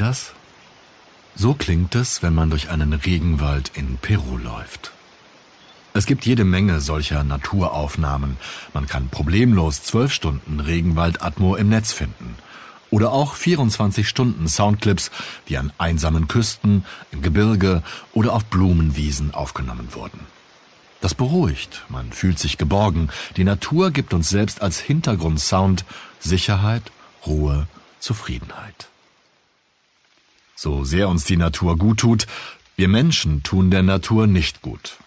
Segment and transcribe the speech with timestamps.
[0.00, 0.32] das?
[1.34, 4.92] So klingt es, wenn man durch einen Regenwald in Peru läuft.
[5.92, 8.36] Es gibt jede Menge solcher Naturaufnahmen.
[8.74, 12.36] Man kann problemlos zwölf Stunden Regenwaldatmo im Netz finden.
[12.90, 15.10] Oder auch 24 Stunden Soundclips,
[15.48, 20.26] die an einsamen Küsten, im Gebirge oder auf Blumenwiesen aufgenommen wurden.
[21.00, 23.08] Das beruhigt, man fühlt sich geborgen.
[23.36, 25.84] Die Natur gibt uns selbst als Hintergrundsound
[26.18, 26.82] Sicherheit,
[27.26, 27.66] Ruhe,
[28.00, 28.88] Zufriedenheit.
[30.62, 32.26] So sehr uns die Natur gut tut,
[32.76, 34.98] wir Menschen tun der Natur nicht gut.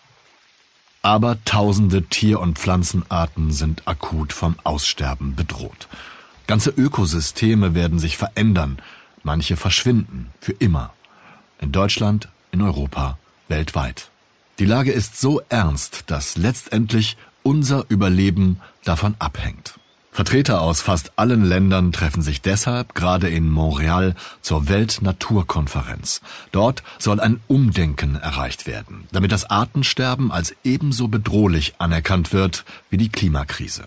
[1.04, 5.88] Aber tausende Tier- und Pflanzenarten sind akut vom Aussterben bedroht.
[6.48, 8.80] Ganze Ökosysteme werden sich verändern,
[9.22, 10.92] manche verschwinden für immer.
[11.62, 14.10] In Deutschland, in Europa, weltweit.
[14.58, 19.76] Die Lage ist so ernst, dass letztendlich unser Überleben davon abhängt.
[20.14, 26.22] Vertreter aus fast allen Ländern treffen sich deshalb gerade in Montreal zur Weltnaturkonferenz.
[26.52, 32.98] Dort soll ein Umdenken erreicht werden, damit das Artensterben als ebenso bedrohlich anerkannt wird wie
[32.98, 33.86] die Klimakrise.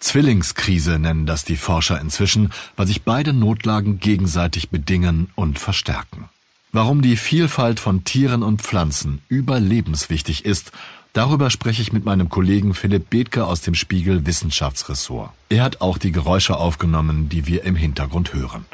[0.00, 6.28] Zwillingskrise nennen das die Forscher inzwischen, weil sich beide Notlagen gegenseitig bedingen und verstärken.
[6.72, 10.72] Warum die Vielfalt von Tieren und Pflanzen überlebenswichtig ist,
[11.12, 15.30] darüber spreche ich mit meinem Kollegen Philipp Bethke aus dem Spiegel Wissenschaftsressort.
[15.48, 18.64] Er hat auch die Geräusche aufgenommen, die wir im Hintergrund hören.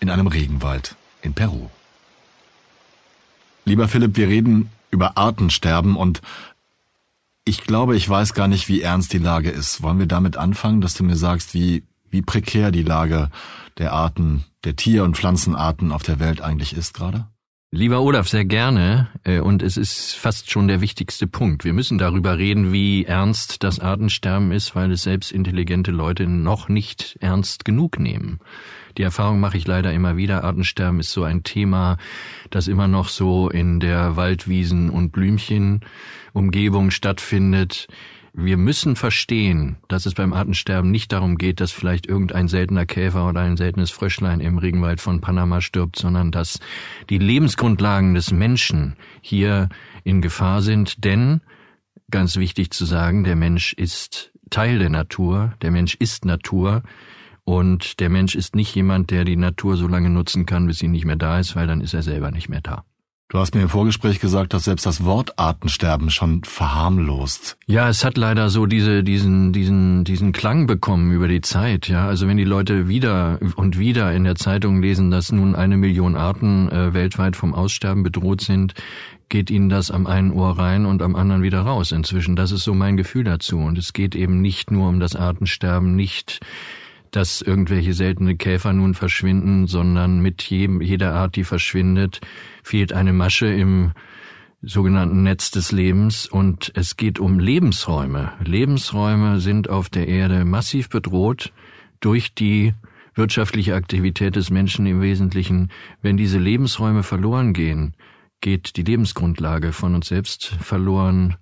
[0.00, 1.70] In einem Regenwald in Peru.
[3.64, 6.20] Lieber Philipp, wir reden über Artensterben und
[7.44, 9.82] ich glaube, ich weiß gar nicht, wie ernst die Lage ist.
[9.82, 13.30] Wollen wir damit anfangen, dass du mir sagst, wie, wie prekär die Lage
[13.78, 17.26] der Arten, der Tier- und Pflanzenarten auf der Welt eigentlich ist gerade?
[17.76, 19.08] Lieber Olaf, sehr gerne.
[19.24, 21.64] Äh, und es ist fast schon der wichtigste Punkt.
[21.64, 26.68] Wir müssen darüber reden, wie ernst das Artensterben ist, weil es selbst intelligente Leute noch
[26.68, 28.38] nicht ernst genug nehmen.
[28.96, 30.44] Die Erfahrung mache ich leider immer wieder.
[30.44, 31.96] Artensterben ist so ein Thema,
[32.50, 37.88] das immer noch so in der Waldwiesen- und Blümchenumgebung stattfindet
[38.36, 43.28] wir müssen verstehen, dass es beim Artensterben nicht darum geht, dass vielleicht irgendein seltener Käfer
[43.28, 46.58] oder ein seltenes Fröschlein im Regenwald von Panama stirbt, sondern dass
[47.10, 49.68] die Lebensgrundlagen des Menschen hier
[50.02, 51.42] in Gefahr sind, denn
[52.10, 56.82] ganz wichtig zu sagen, der Mensch ist Teil der Natur, der Mensch ist Natur
[57.44, 60.88] und der Mensch ist nicht jemand, der die Natur so lange nutzen kann, bis sie
[60.88, 62.84] nicht mehr da ist, weil dann ist er selber nicht mehr da.
[63.30, 67.56] Du hast mir im Vorgespräch gesagt, dass selbst das Wort Artensterben schon verharmlost.
[67.66, 71.88] Ja, es hat leider so diese, diesen, diesen, diesen Klang bekommen über die Zeit.
[71.88, 75.78] Ja, also wenn die Leute wieder und wieder in der Zeitung lesen, dass nun eine
[75.78, 78.74] Million Arten äh, weltweit vom Aussterben bedroht sind,
[79.30, 82.36] geht ihnen das am einen Ohr rein und am anderen wieder raus inzwischen.
[82.36, 83.58] Das ist so mein Gefühl dazu.
[83.58, 86.40] Und es geht eben nicht nur um das Artensterben, nicht
[87.14, 92.20] dass irgendwelche seltene Käfer nun verschwinden, sondern mit jedem, jeder Art, die verschwindet,
[92.64, 93.92] fehlt eine Masche im
[94.62, 98.32] sogenannten Netz des Lebens und es geht um Lebensräume.
[98.42, 101.52] Lebensräume sind auf der Erde massiv bedroht
[102.00, 102.74] durch die
[103.14, 105.70] wirtschaftliche Aktivität des Menschen im Wesentlichen.
[106.02, 107.94] Wenn diese Lebensräume verloren gehen,
[108.40, 111.36] geht die Lebensgrundlage von uns selbst verloren,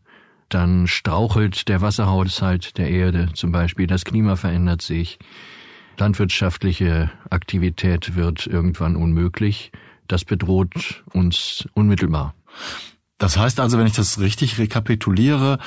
[0.50, 5.18] dann strauchelt der Wasserhaushalt der Erde zum Beispiel, das Klima verändert sich,
[6.02, 9.70] landwirtschaftliche Aktivität wird irgendwann unmöglich.
[10.08, 12.34] Das bedroht uns unmittelbar.
[13.18, 15.58] Das heißt also, wenn ich das richtig rekapituliere,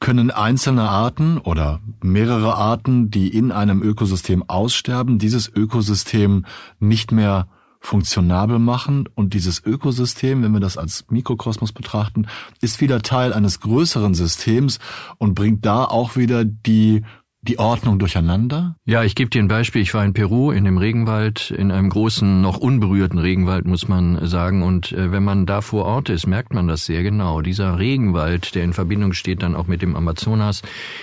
[0.00, 6.46] können einzelne Arten oder mehrere Arten, die in einem Ökosystem aussterben, dieses Ökosystem
[6.78, 7.46] nicht mehr
[7.78, 12.26] funktionabel machen und dieses Ökosystem, wenn wir das als Mikrokosmos betrachten,
[12.62, 14.78] ist wieder Teil eines größeren Systems
[15.18, 17.02] und bringt da auch wieder die
[17.42, 18.76] die Ordnung durcheinander?
[18.84, 19.80] Ja, ich gebe dir ein Beispiel.
[19.80, 24.26] Ich war in Peru in dem Regenwald, in einem großen, noch unberührten Regenwald, muss man
[24.26, 24.62] sagen.
[24.62, 27.40] Und äh, wenn man da vor Ort ist, merkt man das sehr genau.
[27.40, 30.62] Dieser Regenwald, der in Verbindung steht dann auch mit dem Amazonas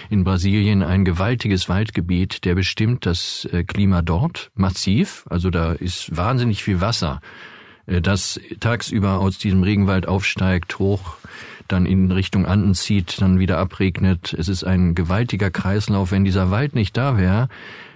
[0.09, 5.25] in Brasilien, ein gewaltiges Waldgebiet, der bestimmt das äh, Klima dort massiv.
[5.29, 7.19] Also da ist wahnsinnig viel Wasser,
[7.88, 11.17] äh, das tagsüber aus diesem Regenwald aufsteigt, hoch
[11.67, 14.33] dann in Richtung Anden zieht, dann wieder abregnet.
[14.37, 16.11] Es ist ein gewaltiger Kreislauf.
[16.11, 17.49] Wenn dieser Wald nicht da wäre,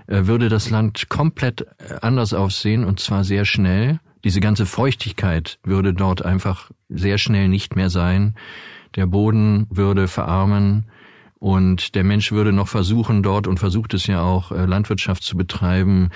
[0.07, 3.99] äh, würde das Land komplett äh, anders aussehen und zwar sehr schnell.
[4.23, 8.35] Diese ganze Feuchtigkeit würde dort einfach sehr schnell nicht mehr sein.
[8.95, 10.85] Der Boden würde verarmen
[11.39, 15.37] und der Mensch würde noch versuchen dort und versucht es ja auch äh, Landwirtschaft zu
[15.37, 16.09] betreiben.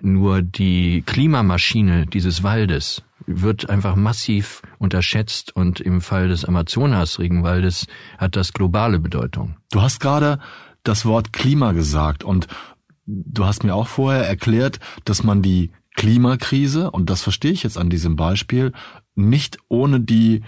[0.00, 7.86] Nur die Klimamaschine dieses Waldes wird einfach massiv unterschätzt und im Fall des Amazonas-Regenwaldes
[8.18, 9.56] hat das globale Bedeutung.
[9.70, 10.38] Du hast gerade
[10.82, 12.46] das Wort Klima gesagt und
[13.06, 17.76] du hast mir auch vorher erklärt, dass man die Klimakrise, und das verstehe ich jetzt
[17.76, 18.72] an diesem Beispiel,
[19.14, 20.42] nicht ohne die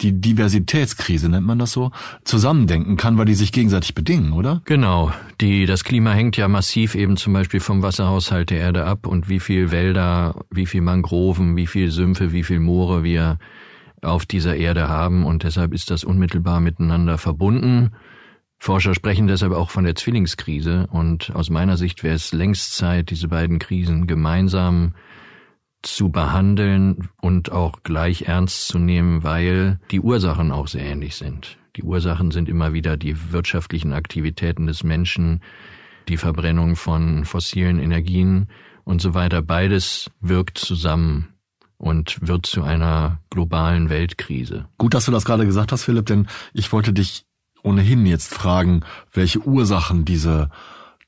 [0.00, 1.90] die Diversitätskrise, nennt man das so,
[2.24, 4.62] zusammendenken kann, weil die sich gegenseitig bedingen, oder?
[4.64, 5.12] Genau.
[5.40, 9.28] Die, das Klima hängt ja massiv eben zum Beispiel vom Wasserhaushalt der Erde ab und
[9.28, 13.38] wie viel Wälder, wie viel Mangroven, wie viel Sümpfe, wie viel Moore wir
[14.02, 17.90] auf dieser Erde haben und deshalb ist das unmittelbar miteinander verbunden.
[18.60, 23.10] Forscher sprechen deshalb auch von der Zwillingskrise und aus meiner Sicht wäre es längst Zeit,
[23.10, 24.94] diese beiden Krisen gemeinsam
[25.82, 31.58] zu behandeln und auch gleich ernst zu nehmen, weil die Ursachen auch sehr ähnlich sind.
[31.76, 35.40] Die Ursachen sind immer wieder die wirtschaftlichen Aktivitäten des Menschen,
[36.08, 38.48] die Verbrennung von fossilen Energien
[38.84, 39.42] und so weiter.
[39.42, 41.28] Beides wirkt zusammen
[41.76, 44.66] und wird zu einer globalen Weltkrise.
[44.78, 47.24] Gut, dass du das gerade gesagt hast, Philipp, denn ich wollte dich
[47.62, 48.80] ohnehin jetzt fragen,
[49.12, 50.50] welche Ursachen diese,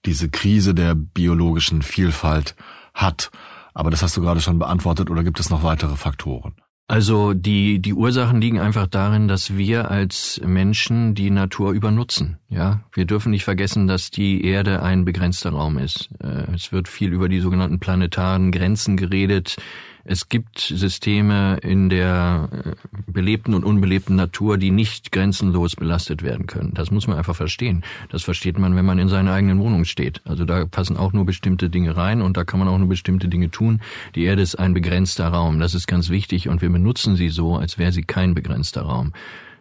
[0.07, 2.55] diese Krise der biologischen Vielfalt
[2.95, 3.31] hat.
[3.75, 6.55] Aber das hast du gerade schon beantwortet oder gibt es noch weitere Faktoren?
[6.91, 12.41] Also die, die Ursachen liegen einfach darin, dass wir als Menschen die Natur übernutzen.
[12.49, 16.11] Ja, wir dürfen nicht vergessen, dass die Erde ein begrenzter Raum ist.
[16.21, 19.57] Äh, es wird viel über die sogenannten planetaren Grenzen geredet.
[20.05, 22.73] Es gibt Systeme in der äh,
[23.07, 26.73] belebten und unbelebten Natur, die nicht grenzenlos belastet werden können.
[26.75, 27.83] Das muss man einfach verstehen.
[28.11, 30.21] Das versteht man, wenn man in seiner eigenen Wohnung steht.
[30.25, 33.29] Also da passen auch nur bestimmte Dinge rein und da kann man auch nur bestimmte
[33.29, 33.81] Dinge tun.
[34.15, 35.61] Die Erde ist ein begrenzter Raum.
[35.61, 39.13] Das ist ganz wichtig und wir benutzen sie so, als wäre sie kein begrenzter Raum.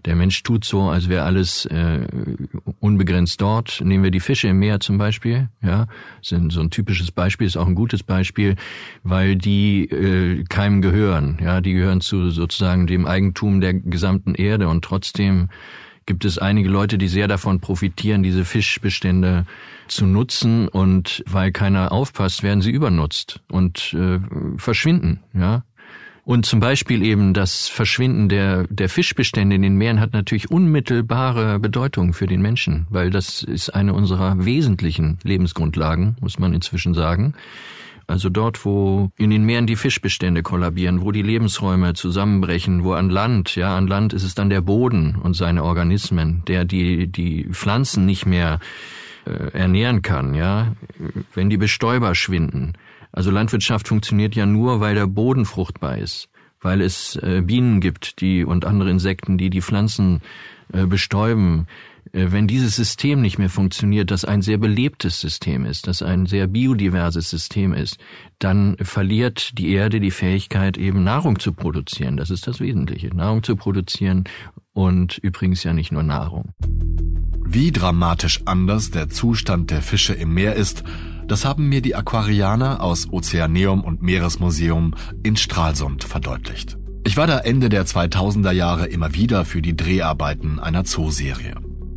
[0.06, 2.08] Der Mensch tut so, als wäre alles äh,
[2.80, 3.82] unbegrenzt dort.
[3.84, 5.88] Nehmen wir die Fische im Meer zum Beispiel, ja,
[6.22, 8.56] sind so ein typisches Beispiel, ist auch ein gutes Beispiel,
[9.04, 14.68] weil die äh, keinem gehören, ja, die gehören zu sozusagen dem Eigentum der gesamten Erde
[14.70, 15.50] und trotzdem
[16.06, 19.46] gibt es einige Leute, die sehr davon profitieren, diese Fischbestände
[19.88, 24.20] zu nutzen und weil keiner aufpasst, werden sie übernutzt und äh,
[24.58, 25.64] verschwinden, ja.
[26.30, 31.58] Und zum Beispiel eben das Verschwinden der, der Fischbestände in den Meeren hat natürlich unmittelbare
[31.58, 37.34] Bedeutung für den Menschen, weil das ist eine unserer wesentlichen Lebensgrundlagen, muss man inzwischen sagen.
[38.06, 43.10] Also dort, wo in den Meeren die Fischbestände kollabieren, wo die Lebensräume zusammenbrechen, wo an
[43.10, 47.48] Land, ja, an Land ist es dann der Boden und seine Organismen, der die, die
[47.52, 48.60] Pflanzen nicht mehr
[49.26, 50.76] äh, ernähren kann, ja,
[51.34, 52.74] wenn die Bestäuber schwinden,
[53.12, 56.30] also Landwirtschaft funktioniert ja nur, weil der Boden fruchtbar ist,
[56.62, 60.22] weil es äh, Bienen gibt, die und andere Insekten, die die Pflanzen
[60.72, 61.68] äh, bestäuben.
[62.12, 66.26] Äh, wenn dieses System nicht mehr funktioniert, das ein sehr belebtes System ist, das ein
[66.26, 67.98] sehr biodiverses System ist,
[68.38, 72.18] dann verliert die Erde die Fähigkeit, eben Nahrung zu produzieren.
[72.18, 73.16] Das ist das Wesentliche.
[73.16, 74.26] Nahrung zu produzieren
[74.74, 76.54] und übrigens ja nicht nur Nahrung.
[77.46, 80.84] Wie dramatisch anders der Zustand der Fische im Meer ist,
[81.30, 86.78] das haben mir die Aquarianer aus Ozeaneum und Meeresmuseum in Stralsund verdeutlicht.
[87.06, 91.56] Ich war da Ende der 2000er Jahre immer wieder für die Dreharbeiten einer Zooserie.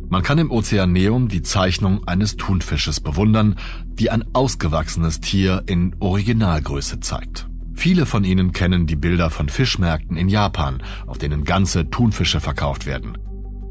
[0.09, 3.55] Man kann im Ozeaneum die Zeichnung eines Thunfisches bewundern,
[3.87, 7.47] die ein ausgewachsenes Tier in Originalgröße zeigt.
[7.73, 12.85] Viele von Ihnen kennen die Bilder von Fischmärkten in Japan, auf denen ganze Thunfische verkauft
[12.85, 13.17] werden.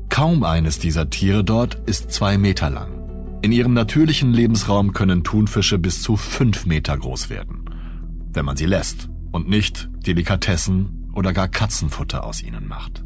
[0.08, 3.01] Kaum eines dieser Tiere dort ist zwei Meter lang.
[3.42, 7.64] In ihrem natürlichen Lebensraum können Thunfische bis zu fünf Meter groß werden,
[8.32, 13.04] wenn man sie lässt und nicht Delikatessen oder gar Katzenfutter aus ihnen macht.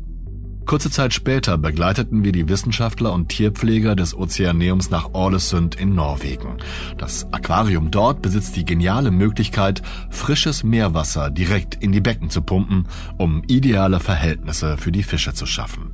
[0.66, 6.58] Kurze Zeit später begleiteten wir die Wissenschaftler und Tierpfleger des Ozeaneums nach Ålesund in Norwegen.
[6.98, 12.88] Das Aquarium dort besitzt die geniale Möglichkeit, frisches Meerwasser direkt in die Becken zu pumpen,
[13.16, 15.92] um ideale Verhältnisse für die Fische zu schaffen.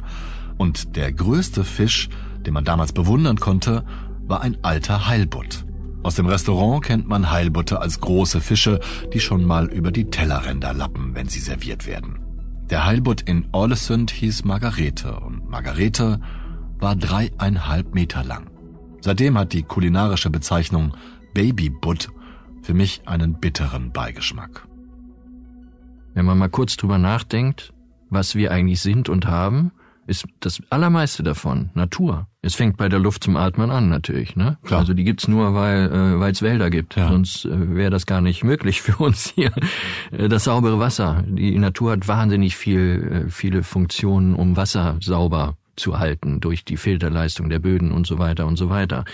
[0.56, 2.08] Und der größte Fisch,
[2.44, 3.84] den man damals bewundern konnte,
[4.26, 5.64] war ein alter Heilbutt.
[6.02, 8.80] Aus dem Restaurant kennt man Heilbutte als große Fische,
[9.12, 12.18] die schon mal über die Tellerränder lappen, wenn sie serviert werden.
[12.70, 16.20] Der Heilbutt in Ålesund hieß Margarete und Margarete
[16.78, 18.50] war dreieinhalb Meter lang.
[19.00, 20.96] Seitdem hat die kulinarische Bezeichnung
[21.34, 22.08] Babybutt
[22.62, 24.66] für mich einen bitteren Beigeschmack.
[26.14, 27.72] Wenn man mal kurz drüber nachdenkt,
[28.10, 29.72] was wir eigentlich sind und haben,
[30.06, 32.26] ist das allermeiste davon Natur.
[32.42, 34.58] Es fängt bei der Luft zum Atmen an natürlich, ne?
[34.64, 34.80] Klar.
[34.80, 36.96] Also die gibt's nur, weil äh, es Wälder gibt.
[36.96, 37.08] Ja.
[37.08, 39.52] Sonst äh, wäre das gar nicht möglich für uns hier.
[40.10, 41.24] Äh, das saubere Wasser.
[41.28, 46.76] Die Natur hat wahnsinnig viel äh, viele Funktionen, um Wasser sauber zu halten durch die
[46.76, 49.04] Filterleistung der Böden und so weiter und so weiter,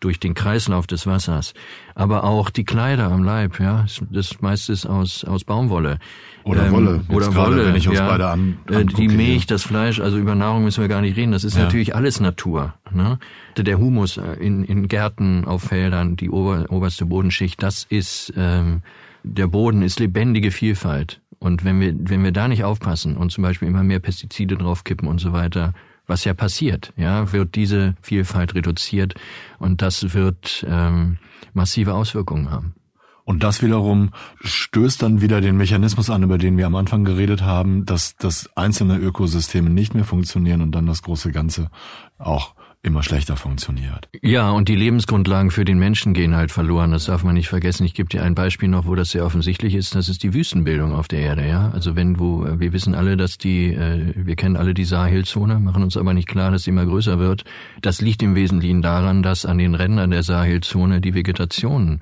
[0.00, 1.54] durch den Kreislauf des Wassers,
[1.94, 5.98] aber auch die Kleider am Leib, ja, das meiste ist aus aus Baumwolle
[6.44, 9.08] oder ähm, Wolle, Jetzt oder gerade, Wolle, wenn ich uns ja, beide an, äh, die
[9.08, 11.32] Milch, das Fleisch, also über Nahrung müssen wir gar nicht reden.
[11.32, 11.64] Das ist ja.
[11.64, 12.74] natürlich alles Natur.
[12.90, 13.18] Ne?
[13.56, 18.82] Der Humus in, in Gärten, auf Feldern, die ober, oberste Bodenschicht, das ist ähm,
[19.24, 21.20] der Boden ist lebendige Vielfalt.
[21.38, 25.06] Und wenn wir, wenn wir da nicht aufpassen und zum Beispiel immer mehr Pestizide draufkippen
[25.06, 25.74] und so weiter,
[26.08, 29.14] was ja passiert, ja, wird diese Vielfalt reduziert
[29.58, 31.18] und das wird ähm,
[31.52, 32.74] massive Auswirkungen haben.
[33.24, 37.42] Und das wiederum stößt dann wieder den Mechanismus an, über den wir am Anfang geredet
[37.42, 41.70] haben, dass, dass einzelne Ökosysteme nicht mehr funktionieren und dann das große Ganze
[42.16, 44.08] auch immer schlechter funktioniert.
[44.22, 46.92] Ja, und die Lebensgrundlagen für den Menschen gehen halt verloren.
[46.92, 47.84] Das darf man nicht vergessen.
[47.84, 49.94] Ich gebe dir ein Beispiel noch, wo das sehr offensichtlich ist.
[49.94, 51.46] Das ist die Wüstenbildung auf der Erde.
[51.46, 55.58] Ja, also wenn wo wir wissen alle, dass die, äh, wir kennen alle die Sahelzone,
[55.58, 57.44] machen uns aber nicht klar, dass sie immer größer wird.
[57.82, 62.00] Das liegt im Wesentlichen daran, dass an den Rändern der Sahelzone die Vegetation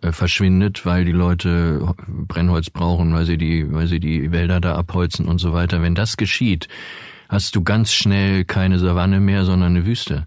[0.00, 4.74] äh, verschwindet, weil die Leute Brennholz brauchen, weil sie die, weil sie die Wälder da
[4.74, 5.82] abholzen und so weiter.
[5.82, 6.68] Wenn das geschieht,
[7.28, 10.26] hast du ganz schnell keine Savanne mehr, sondern eine Wüste.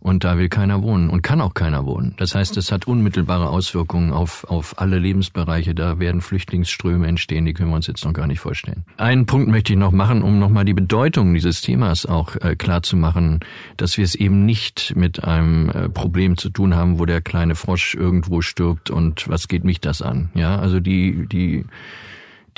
[0.00, 2.14] Und da will keiner wohnen und kann auch keiner wohnen.
[2.16, 5.74] Das heißt, es hat unmittelbare Auswirkungen auf, auf alle Lebensbereiche.
[5.74, 8.84] Da werden Flüchtlingsströme entstehen, die können wir uns jetzt noch gar nicht vorstellen.
[8.96, 12.82] Einen Punkt möchte ich noch machen, um nochmal die Bedeutung dieses Themas auch äh, klar
[12.82, 13.40] zu machen,
[13.76, 17.54] dass wir es eben nicht mit einem äh, Problem zu tun haben, wo der kleine
[17.54, 20.30] Frosch irgendwo stirbt und was geht mich das an?
[20.34, 21.66] Ja, also die, die,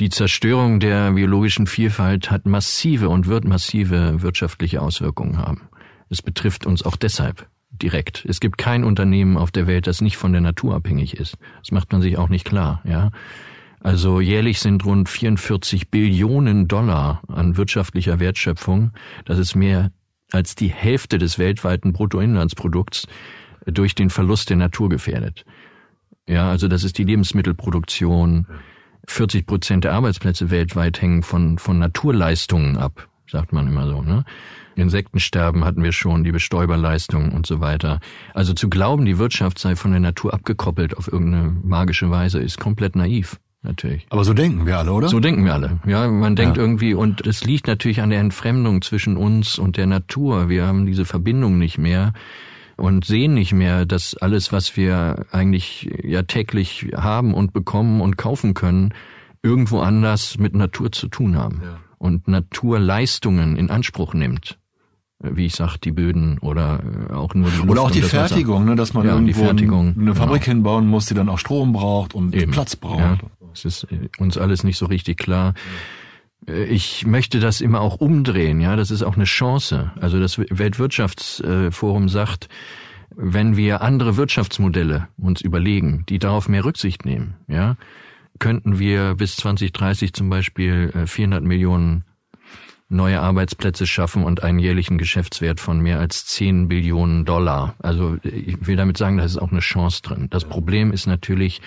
[0.02, 5.68] die Zerstörung der biologischen Vielfalt hat massive und wird massive wirtschaftliche Auswirkungen haben.
[6.09, 8.25] Es betrifft uns auch deshalb direkt.
[8.28, 11.37] Es gibt kein Unternehmen auf der Welt, das nicht von der Natur abhängig ist.
[11.61, 13.12] Das macht man sich auch nicht klar, ja.
[13.78, 18.90] Also jährlich sind rund 44 Billionen Dollar an wirtschaftlicher Wertschöpfung.
[19.25, 19.92] Das ist mehr
[20.32, 23.06] als die Hälfte des weltweiten Bruttoinlandsprodukts
[23.66, 25.44] durch den Verlust der Natur gefährdet.
[26.26, 28.49] Ja, also das ist die Lebensmittelproduktion.
[29.06, 34.25] 40 Prozent der Arbeitsplätze weltweit hängen von, von Naturleistungen ab, sagt man immer so, ne?
[34.75, 38.00] Insektensterben hatten wir schon, die Bestäuberleistung und so weiter.
[38.32, 42.59] Also zu glauben, die Wirtschaft sei von der Natur abgekoppelt auf irgendeine magische Weise, ist
[42.59, 43.38] komplett naiv.
[43.64, 44.06] Natürlich.
[44.11, 45.09] Aber so denken wir alle, oder?
[45.09, 45.78] So denken wir alle.
[45.87, 46.62] Ja, man denkt ja.
[46.62, 50.49] irgendwie, und es liegt natürlich an der Entfremdung zwischen uns und der Natur.
[50.49, 52.12] Wir haben diese Verbindung nicht mehr
[52.83, 58.19] und sehen nicht mehr, dass alles, was wir eigentlich ja täglich haben und bekommen und
[58.19, 58.93] kaufen können,
[59.41, 61.61] irgendwo anders mit Natur zu tun haben.
[61.62, 61.79] Ja.
[61.99, 64.59] Und Naturleistungen in Anspruch nimmt
[65.25, 68.65] wie ich sag, die Böden oder äh, auch nur die Luft Oder auch die Fertigung,
[68.65, 70.15] ne, dass man ja, irgendwo eine genau.
[70.15, 70.55] Fabrik genau.
[70.57, 72.51] hinbauen muss, die dann auch Strom braucht und Eben.
[72.51, 72.99] Platz braucht.
[72.99, 73.19] Ja,
[73.55, 73.87] es ist
[74.19, 75.51] uns alles nicht so richtig klar.
[75.51, 76.01] Äh,
[76.47, 79.93] ich möchte das immer auch umdrehen, ja, das ist auch eine Chance.
[80.01, 82.49] Also das Weltwirtschaftsforum sagt,
[83.15, 87.77] wenn wir andere Wirtschaftsmodelle uns überlegen, die darauf mehr Rücksicht nehmen, ja,
[88.39, 92.05] könnten wir bis 2030 zum Beispiel 400 Millionen
[92.89, 97.75] neue Arbeitsplätze schaffen und einen jährlichen Geschäftswert von mehr als 10 Billionen Dollar.
[97.79, 100.29] Also ich will damit sagen, da ist auch eine Chance drin.
[100.31, 101.63] Das Problem ist natürlich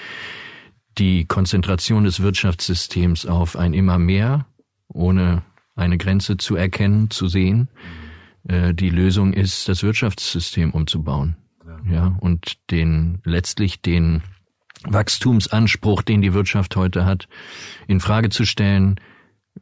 [0.98, 4.46] die Konzentration des Wirtschaftssystems auf ein immer mehr,
[4.96, 5.44] ohne
[5.76, 7.68] eine Grenze zu erkennen, zu sehen.
[8.48, 11.36] Äh, die Lösung ist, das Wirtschaftssystem umzubauen.
[11.90, 14.24] Ja, und den, letztlich den
[14.84, 17.28] Wachstumsanspruch, den die Wirtschaft heute hat,
[17.88, 19.00] in Frage zu stellen,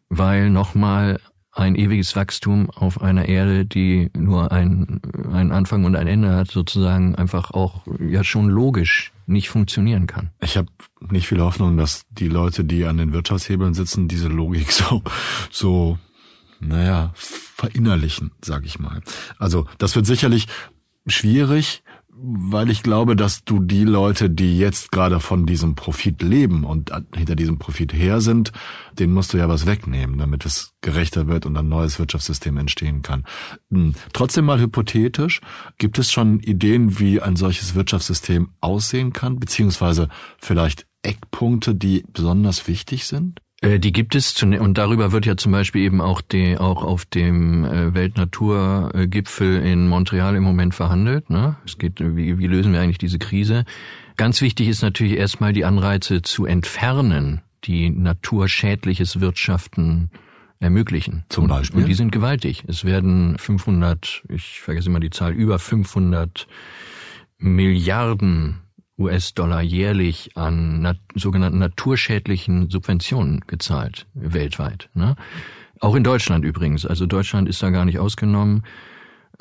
[0.09, 1.19] weil nochmal
[1.53, 6.49] ein ewiges Wachstum auf einer Erde, die nur ein, einen Anfang und ein Ende hat,
[6.49, 10.31] sozusagen einfach auch ja schon logisch nicht funktionieren kann.
[10.41, 10.67] Ich habe
[11.09, 15.03] nicht viel Hoffnung, dass die Leute, die an den Wirtschaftshebeln sitzen, diese Logik so
[15.51, 15.97] so
[16.67, 19.01] naja, verinnerlichen, sag ich mal.
[19.37, 20.47] Also das wird sicherlich
[21.07, 21.83] schwierig,
[22.15, 26.91] weil ich glaube, dass du die Leute, die jetzt gerade von diesem Profit leben und
[27.15, 28.51] hinter diesem Profit her sind,
[28.97, 33.01] denen musst du ja was wegnehmen, damit es gerechter wird und ein neues Wirtschaftssystem entstehen
[33.01, 33.25] kann.
[33.71, 35.41] Hm, trotzdem mal hypothetisch,
[35.77, 42.67] gibt es schon Ideen, wie ein solches Wirtschaftssystem aussehen kann, beziehungsweise vielleicht Eckpunkte, die besonders
[42.67, 43.39] wichtig sind?
[43.63, 47.05] Äh, die gibt es und darüber wird ja zum Beispiel eben auch, die, auch auf
[47.05, 51.29] dem äh, Weltnaturgipfel in Montreal im Moment verhandelt.
[51.29, 51.55] Ne?
[51.65, 53.65] Es geht, wie, wie lösen wir eigentlich diese Krise?
[54.17, 60.11] Ganz wichtig ist natürlich erstmal die Anreize zu entfernen, die naturschädliches Wirtschaften
[60.59, 61.23] ermöglichen.
[61.29, 61.77] Zum Beispiel?
[61.77, 62.63] Und, und die sind gewaltig.
[62.67, 66.47] Es werden 500, ich vergesse immer die Zahl, über 500
[67.37, 68.62] Milliarden
[68.97, 74.89] US-Dollar jährlich an nat sogenannten naturschädlichen Subventionen gezahlt, weltweit.
[74.93, 75.15] Ne?
[75.79, 76.85] Auch in Deutschland übrigens.
[76.85, 78.63] Also Deutschland ist da gar nicht ausgenommen.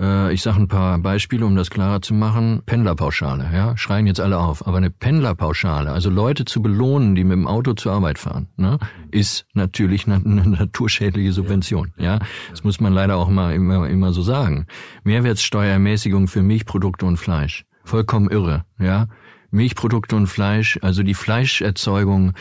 [0.00, 2.62] Äh, ich sage ein paar Beispiele, um das klarer zu machen.
[2.66, 4.66] Pendlerpauschale, ja, schreien jetzt alle auf.
[4.66, 8.78] Aber eine Pendlerpauschale, also Leute zu belohnen, die mit dem Auto zur Arbeit fahren, ne,
[9.10, 11.92] ist natürlich eine, eine naturschädliche Subvention.
[11.98, 12.18] Ja,
[12.50, 14.66] das muss man leider auch mal immer, immer so sagen.
[15.04, 18.64] Mehrwertsteuerermäßigung für Milchprodukte und Fleisch, vollkommen irre.
[18.78, 19.08] Ja,
[19.52, 22.32] Milchprodukte und Fleisch, also die Fleischerzeugung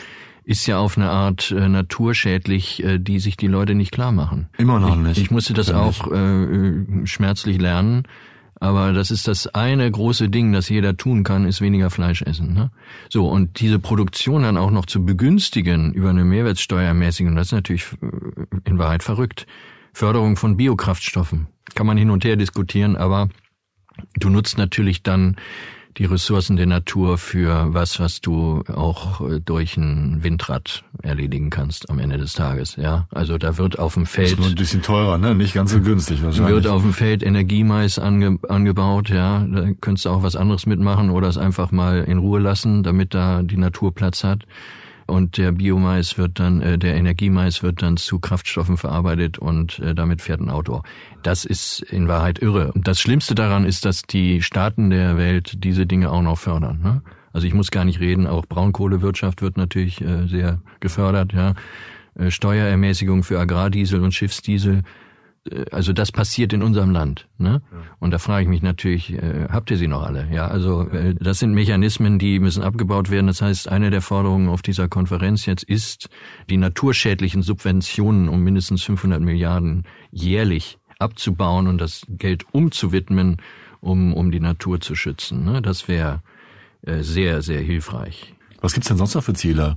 [0.44, 4.48] ist ja auf eine Art äh, naturschädlich, äh, die sich die Leute nicht klar machen.
[4.58, 5.18] Immer noch nicht.
[5.18, 8.04] Ich, ich musste das auch äh, schmerzlich lernen.
[8.62, 12.54] Aber das ist das eine große Ding, das jeder tun kann, ist weniger Fleisch essen.
[12.54, 12.70] Ne?
[13.08, 17.86] So, und diese Produktion dann auch noch zu begünstigen über eine Mehrwertsteuermäßigung, das ist natürlich
[18.00, 19.48] äh, in Wahrheit verrückt.
[19.92, 21.48] Förderung von Biokraftstoffen.
[21.74, 23.28] Kann man hin und her diskutieren, aber
[24.14, 25.36] du nutzt natürlich dann
[25.98, 31.90] die Ressourcen der Natur für was, was du auch äh, durch ein Windrad erledigen kannst
[31.90, 32.76] am Ende des Tages.
[32.76, 35.34] Ja, also da wird auf dem Feld ist nur ein bisschen teurer, ne?
[35.34, 36.54] Nicht ganz so günstig wahrscheinlich.
[36.54, 39.08] Wird auf dem Feld Energiemais ange, angebaut.
[39.10, 42.82] Ja, da könntest du auch was anderes mitmachen oder es einfach mal in Ruhe lassen,
[42.82, 44.46] damit da die Natur Platz hat
[45.12, 49.94] und der Biomais wird dann, äh, der Energiemais wird dann zu Kraftstoffen verarbeitet und äh,
[49.94, 50.82] damit fährt ein Auto.
[51.22, 52.72] Das ist in Wahrheit irre.
[52.72, 56.80] Und das Schlimmste daran ist, dass die Staaten der Welt diese Dinge auch noch fördern.
[56.82, 57.02] Ne?
[57.32, 61.54] Also ich muss gar nicht reden, auch Braunkohlewirtschaft wird natürlich äh, sehr gefördert, ja.
[62.14, 64.82] Äh, Steuerermäßigung für Agrardiesel und Schiffsdiesel
[65.72, 67.28] also das passiert in unserem Land.
[67.38, 67.62] Ne?
[67.98, 70.28] Und da frage ich mich natürlich, äh, habt ihr sie noch alle?
[70.32, 73.26] Ja, also äh, das sind Mechanismen, die müssen abgebaut werden.
[73.26, 76.08] Das heißt, eine der Forderungen auf dieser Konferenz jetzt ist,
[76.48, 83.38] die naturschädlichen Subventionen um mindestens 500 Milliarden jährlich abzubauen und das Geld umzuwidmen,
[83.80, 85.44] um, um die Natur zu schützen.
[85.44, 85.60] Ne?
[85.60, 86.22] Das wäre
[86.82, 88.34] äh, sehr, sehr hilfreich.
[88.60, 89.76] Was gibt's denn sonst noch für Ziele?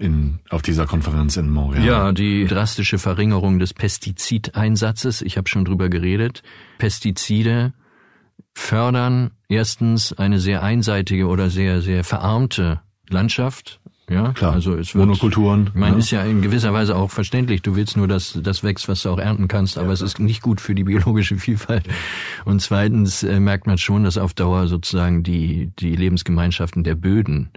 [0.00, 1.84] In, auf dieser Konferenz in Montreal.
[1.84, 5.20] Ja, die drastische Verringerung des Pestizideinsatzes.
[5.20, 6.42] Ich habe schon drüber geredet.
[6.78, 7.74] Pestizide
[8.54, 13.80] fördern erstens eine sehr einseitige oder sehr, sehr verarmte Landschaft.
[14.08, 14.54] Ja, klar.
[14.54, 15.68] Also es wird, Monokulturen.
[15.68, 15.98] Ich meine, ja.
[15.98, 17.62] ist ja in gewisser Weise auch verständlich.
[17.62, 20.18] Du willst nur, dass das wächst, was du auch ernten kannst, aber ja, es ist
[20.18, 21.84] nicht gut für die biologische Vielfalt.
[22.44, 27.50] Und zweitens äh, merkt man schon, dass auf Dauer sozusagen die die Lebensgemeinschaften der Böden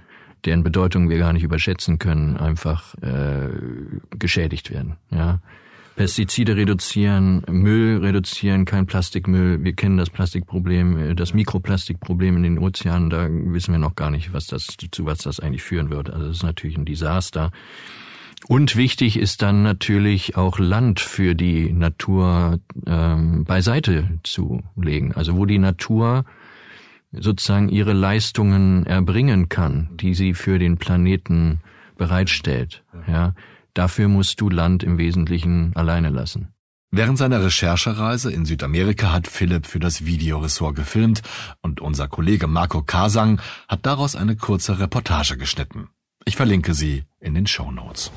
[0.46, 3.50] deren Bedeutung wir gar nicht überschätzen können, einfach äh,
[4.12, 4.98] geschädigt werden.
[5.12, 5.40] Ja.
[5.96, 9.64] Pestizide reduzieren, Müll reduzieren, kein Plastikmüll.
[9.64, 13.10] Wir kennen das Plastikproblem, äh, das Mikroplastikproblem in den Ozeanen.
[13.10, 16.10] Da wissen wir noch gar nicht, was das zu was das eigentlich führen wird.
[16.10, 17.52] Also das ist natürlich ein Desaster.
[18.48, 25.14] Und wichtig ist dann natürlich auch Land für die Natur ähm, beiseite zu legen.
[25.14, 26.26] Also wo die Natur
[27.14, 31.62] sozusagen ihre Leistungen erbringen kann, die sie für den Planeten
[31.98, 32.84] bereitstellt.
[33.08, 33.34] Ja,
[33.74, 36.50] dafür musst du Land im Wesentlichen alleine lassen.
[36.96, 41.24] Während seiner Recherchereise in Südamerika hat Philipp für das Videoressort gefilmt
[41.62, 45.90] und unser Kollege Marco Kasang hat daraus eine kurze Reportage geschnitten.
[46.26, 48.12] Ich verlinke sie in den Show Notes.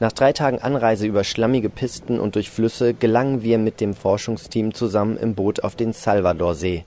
[0.00, 4.74] Nach drei Tagen Anreise über schlammige Pisten und durch Flüsse gelangen wir mit dem Forschungsteam
[4.74, 6.84] zusammen im Boot auf den Salvadorsee,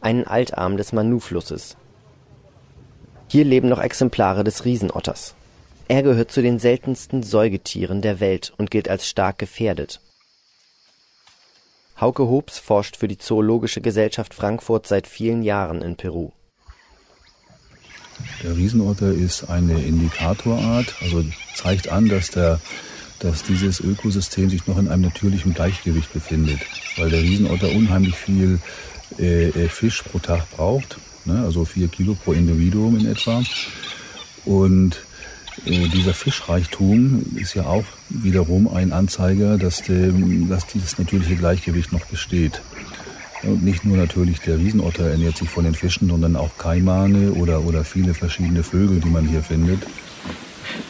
[0.00, 1.76] einen Altarm des Manu-Flusses.
[3.28, 5.34] Hier leben noch Exemplare des Riesenotters.
[5.88, 10.00] Er gehört zu den seltensten Säugetieren der Welt und gilt als stark gefährdet.
[11.98, 16.32] Hauke Hobbs forscht für die Zoologische Gesellschaft Frankfurt seit vielen Jahren in Peru.
[18.42, 22.60] Der Riesenotter ist eine Indikatorart, also zeigt an, dass, der,
[23.18, 26.60] dass dieses Ökosystem sich noch in einem natürlichen Gleichgewicht befindet,
[26.96, 28.58] weil der Riesenotter unheimlich viel
[29.18, 33.42] äh, äh, Fisch pro Tag braucht, ne, also vier Kilo pro Individuum in etwa.
[34.44, 34.96] Und
[35.66, 41.92] äh, dieser Fischreichtum ist ja auch wiederum ein Anzeiger, dass, dem, dass dieses natürliche Gleichgewicht
[41.92, 42.62] noch besteht.
[43.42, 47.62] Und nicht nur natürlich der Riesenotter ernährt sich von den Fischen, sondern auch Kaimane oder,
[47.62, 49.82] oder viele verschiedene Vögel, die man hier findet.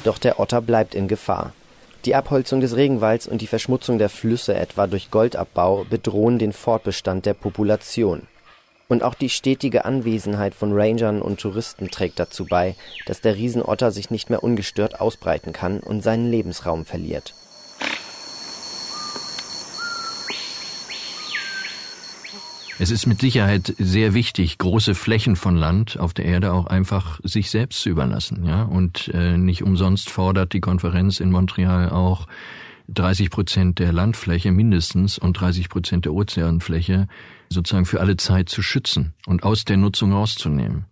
[0.04, 1.52] Doch der Otter bleibt in Gefahr.
[2.04, 7.26] Die Abholzung des Regenwalds und die Verschmutzung der Flüsse etwa durch Goldabbau bedrohen den Fortbestand
[7.26, 8.22] der Population.
[8.88, 12.74] Und auch die stetige Anwesenheit von Rangern und Touristen trägt dazu bei,
[13.06, 17.34] dass der Riesenotter sich nicht mehr ungestört ausbreiten kann und seinen Lebensraum verliert.
[22.82, 27.20] Es ist mit Sicherheit sehr wichtig, große Flächen von Land auf der Erde auch einfach
[27.22, 28.64] sich selbst zu überlassen, ja.
[28.64, 32.26] Und äh, nicht umsonst fordert die Konferenz in Montreal auch
[32.88, 37.06] 30 Prozent der Landfläche mindestens und 30 Prozent der Ozeanfläche
[37.50, 40.86] sozusagen für alle Zeit zu schützen und aus der Nutzung rauszunehmen.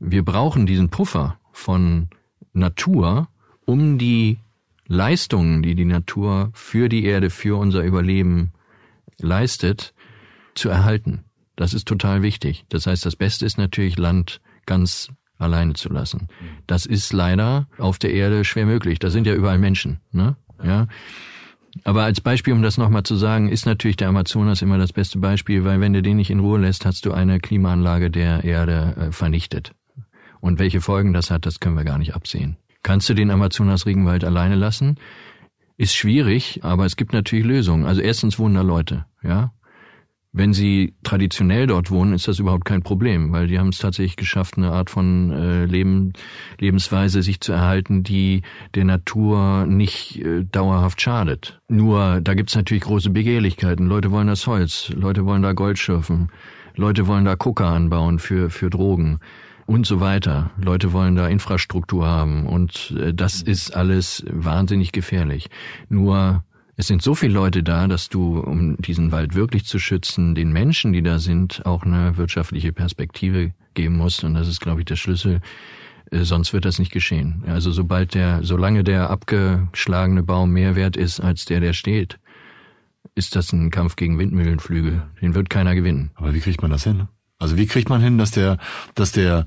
[0.00, 2.10] Wir brauchen diesen Puffer von
[2.52, 3.28] Natur,
[3.64, 4.40] um die
[4.88, 8.52] Leistungen, die die Natur für die Erde, für unser Überleben
[9.18, 9.93] leistet,
[10.54, 11.24] zu erhalten.
[11.56, 12.64] Das ist total wichtig.
[12.68, 16.28] Das heißt, das Beste ist natürlich, Land ganz alleine zu lassen.
[16.66, 18.98] Das ist leider auf der Erde schwer möglich.
[18.98, 20.00] Da sind ja überall Menschen.
[20.12, 20.36] Ne?
[20.62, 20.86] Ja.
[21.82, 25.18] Aber als Beispiel, um das nochmal zu sagen, ist natürlich der Amazonas immer das beste
[25.18, 28.94] Beispiel, weil wenn du den nicht in Ruhe lässt, hast du eine Klimaanlage der Erde
[28.96, 29.72] äh, vernichtet.
[30.40, 32.56] Und welche Folgen das hat, das können wir gar nicht absehen.
[32.82, 34.98] Kannst du den Amazonas-Regenwald alleine lassen?
[35.76, 37.86] Ist schwierig, aber es gibt natürlich Lösungen.
[37.86, 39.52] Also erstens wohnen da Leute, ja.
[40.36, 44.16] Wenn sie traditionell dort wohnen, ist das überhaupt kein Problem, weil die haben es tatsächlich
[44.16, 46.12] geschafft, eine Art von äh, Leben,
[46.58, 48.42] Lebensweise sich zu erhalten, die
[48.74, 51.60] der Natur nicht äh, dauerhaft schadet.
[51.68, 53.86] Nur, da gibt's natürlich große Begehrlichkeiten.
[53.86, 56.30] Leute wollen das Holz, Leute wollen da Gold schürfen,
[56.74, 59.20] Leute wollen da Kucker anbauen für, für Drogen
[59.66, 60.50] und so weiter.
[60.60, 65.48] Leute wollen da Infrastruktur haben und äh, das ist alles wahnsinnig gefährlich.
[65.88, 66.42] Nur
[66.76, 70.52] es sind so viele Leute da, dass du, um diesen Wald wirklich zu schützen, den
[70.52, 74.24] Menschen, die da sind, auch eine wirtschaftliche Perspektive geben musst.
[74.24, 75.40] Und das ist, glaube ich, der Schlüssel.
[76.10, 77.44] Äh, sonst wird das nicht geschehen.
[77.46, 82.18] Also sobald der, solange der abgeschlagene Baum mehr wert ist als der, der steht,
[83.14, 85.02] ist das ein Kampf gegen Windmühlenflügel.
[85.20, 86.10] Den wird keiner gewinnen.
[86.14, 87.08] Aber wie kriegt man das hin?
[87.38, 88.58] Also wie kriegt man hin, dass der,
[88.94, 89.46] dass der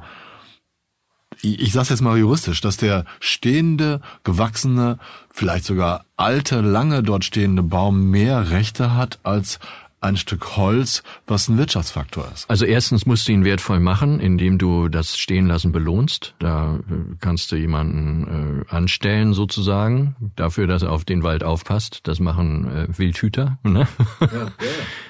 [1.41, 4.99] ich sage jetzt mal juristisch, dass der stehende, gewachsene,
[5.31, 9.59] vielleicht sogar alte, lange dort stehende Baum mehr Rechte hat als
[9.99, 12.49] ein Stück Holz, was ein Wirtschaftsfaktor ist.
[12.49, 16.35] Also erstens musst du ihn wertvoll machen, indem du das Stehenlassen belohnst.
[16.39, 22.01] Da äh, kannst du jemanden äh, anstellen sozusagen, dafür, dass er auf den Wald aufpasst.
[22.03, 23.87] Das machen äh, Wildhüter, ne?
[24.21, 24.47] Ja, ja.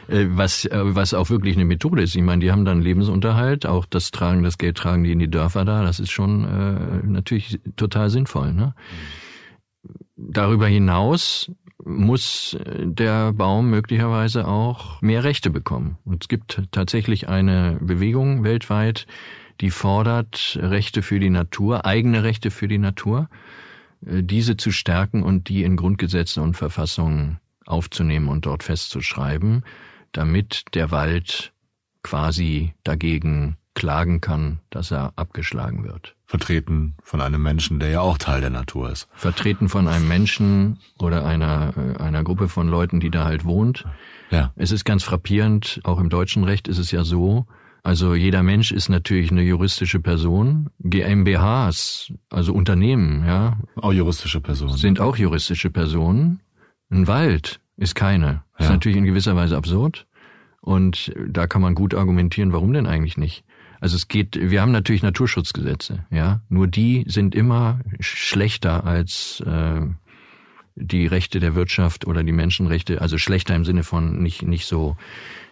[0.07, 2.15] Äh, was, äh, was auch wirklich eine Methode ist.
[2.15, 5.29] Ich meine, die haben dann Lebensunterhalt, auch das Tragen, das Geld tragen die in die
[5.29, 5.83] Dörfer da.
[5.83, 8.53] Das ist schon äh, natürlich total sinnvoll.
[8.53, 8.73] Ne?
[10.15, 11.51] Darüber hinaus
[11.87, 15.97] muss der Baum möglicherweise auch mehr Rechte bekommen.
[16.05, 19.07] Und es gibt tatsächlich eine Bewegung weltweit,
[19.61, 23.29] die fordert Rechte für die Natur, eigene Rechte für die Natur,
[24.05, 29.63] äh, diese zu stärken und die in Grundgesetze und Verfassungen aufzunehmen und dort festzuschreiben,
[30.11, 31.53] damit der Wald
[32.03, 36.15] quasi dagegen klagen kann, dass er abgeschlagen wird.
[36.25, 39.07] Vertreten von einem Menschen, der ja auch Teil der Natur ist.
[39.13, 43.85] Vertreten von einem Menschen oder einer, äh, einer Gruppe von Leuten, die da halt wohnt.
[44.31, 44.51] Ja.
[44.55, 47.45] Es ist ganz frappierend, auch im deutschen Recht ist es ja so,
[47.83, 50.71] also jeder Mensch ist natürlich eine juristische Person.
[50.79, 53.59] GmbHs, also Unternehmen, ja.
[53.75, 54.75] Auch juristische Personen.
[54.75, 56.41] Sind auch juristische Personen.
[56.89, 58.43] Ein Wald ist keine.
[58.57, 58.65] Ja.
[58.65, 60.07] Ist natürlich in gewisser Weise absurd.
[60.59, 63.45] Und da kann man gut argumentieren, warum denn eigentlich nicht?
[63.79, 69.81] Also es geht, wir haben natürlich Naturschutzgesetze, ja, nur die sind immer schlechter als äh,
[70.75, 74.95] die Rechte der Wirtschaft oder die Menschenrechte, also schlechter im Sinne von nicht nicht so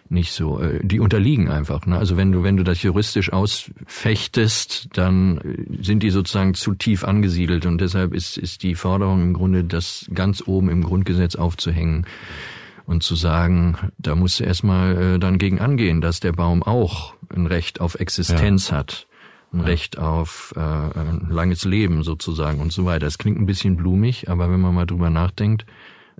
[0.08, 1.84] nicht so, äh, die unterliegen einfach.
[1.86, 1.98] Ne?
[1.98, 7.66] Also wenn du wenn du das juristisch ausfechtest, dann sind die sozusagen zu tief angesiedelt
[7.66, 12.06] und deshalb ist ist die Forderung im Grunde, das ganz oben im Grundgesetz aufzuhängen
[12.86, 17.14] und zu sagen, da musst du erstmal äh, dann gegen angehen, dass der Baum auch
[17.34, 18.76] ein Recht auf Existenz ja.
[18.76, 19.08] hat,
[19.52, 19.64] ein ja.
[19.66, 23.06] Recht auf äh, ein langes Leben sozusagen und so weiter.
[23.06, 25.66] Es klingt ein bisschen blumig, aber wenn man mal drüber nachdenkt,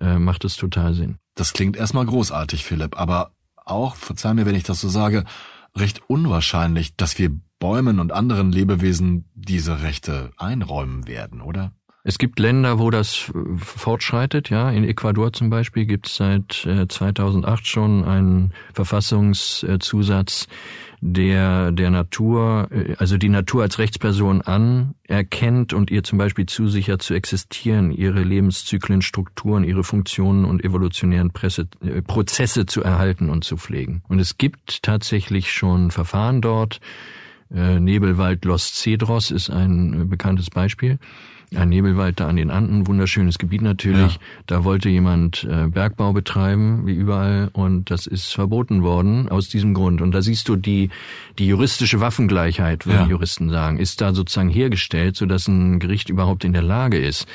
[0.00, 1.18] äh, macht es total Sinn.
[1.34, 3.32] Das klingt erstmal großartig, Philipp, aber
[3.64, 5.24] auch, verzeih mir, wenn ich das so sage,
[5.76, 11.72] recht unwahrscheinlich, dass wir Bäumen und anderen Lebewesen diese Rechte einräumen werden, oder?
[12.08, 14.48] Es gibt Länder, wo das fortschreitet.
[14.48, 16.52] Ja, in Ecuador zum Beispiel gibt es seit
[16.88, 20.46] 2008 äh, schon einen Verfassungszusatz,
[21.00, 27.02] der der Natur, äh, also die Natur als Rechtsperson anerkennt und ihr zum Beispiel zusichert
[27.02, 33.42] zu existieren, ihre Lebenszyklen, Strukturen, ihre Funktionen und evolutionären Presse, äh, Prozesse zu erhalten und
[33.42, 34.04] zu pflegen.
[34.06, 36.78] Und es gibt tatsächlich schon Verfahren dort.
[37.48, 40.98] Nebelwald Los Cedros ist ein bekanntes Beispiel
[41.54, 44.14] ein Nebelwald da an den Anden, wunderschönes Gebiet natürlich.
[44.14, 44.20] Ja.
[44.46, 49.74] Da wollte jemand äh, Bergbau betreiben, wie überall, und das ist verboten worden aus diesem
[49.74, 50.00] Grund.
[50.00, 50.90] Und da siehst du die,
[51.38, 53.08] die juristische Waffengleichheit, würden ja.
[53.08, 57.26] Juristen sagen, ist da sozusagen hergestellt, sodass ein Gericht überhaupt in der Lage ist,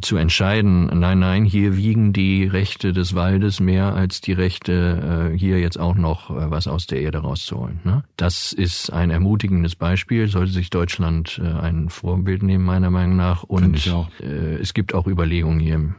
[0.00, 5.38] zu entscheiden, nein, nein, hier wiegen die Rechte des Waldes mehr als die Rechte, äh,
[5.38, 7.80] hier jetzt auch noch äh, was aus der Erde rauszuholen.
[7.84, 8.04] Ne?
[8.16, 13.42] Das ist ein ermutigendes Beispiel, sollte sich Deutschland äh, ein Vorbild nehmen, meiner Meinung nach.
[13.42, 13.88] Und
[14.20, 15.94] es gibt auch Überlegungen hier,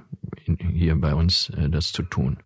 [0.72, 2.38] hier bei uns, das zu tun.